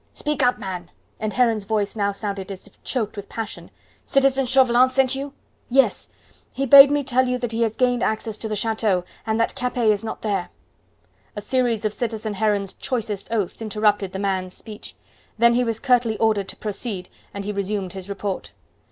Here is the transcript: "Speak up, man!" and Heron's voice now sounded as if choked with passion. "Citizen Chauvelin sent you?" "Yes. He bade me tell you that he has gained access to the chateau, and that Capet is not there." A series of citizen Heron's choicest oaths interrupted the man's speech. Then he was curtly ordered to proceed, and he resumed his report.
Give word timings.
"Speak 0.13 0.41
up, 0.41 0.57
man!" 0.57 0.89
and 1.19 1.31
Heron's 1.33 1.63
voice 1.65 1.95
now 1.95 2.11
sounded 2.11 2.51
as 2.51 2.65
if 2.65 2.83
choked 2.83 3.15
with 3.15 3.29
passion. 3.29 3.69
"Citizen 4.03 4.47
Chauvelin 4.47 4.89
sent 4.89 5.13
you?" 5.13 5.31
"Yes. 5.69 6.09
He 6.51 6.65
bade 6.65 6.89
me 6.89 7.03
tell 7.03 7.27
you 7.29 7.37
that 7.37 7.51
he 7.51 7.61
has 7.61 7.75
gained 7.75 8.01
access 8.01 8.35
to 8.39 8.47
the 8.47 8.55
chateau, 8.55 9.03
and 9.27 9.39
that 9.39 9.53
Capet 9.53 9.89
is 9.91 10.03
not 10.03 10.23
there." 10.23 10.49
A 11.35 11.41
series 11.43 11.85
of 11.85 11.93
citizen 11.93 12.33
Heron's 12.33 12.73
choicest 12.73 13.27
oaths 13.29 13.61
interrupted 13.61 14.11
the 14.11 14.17
man's 14.17 14.55
speech. 14.55 14.95
Then 15.37 15.53
he 15.53 15.63
was 15.63 15.79
curtly 15.79 16.17
ordered 16.17 16.47
to 16.49 16.55
proceed, 16.55 17.07
and 17.31 17.45
he 17.45 17.51
resumed 17.51 17.93
his 17.93 18.09
report. 18.09 18.53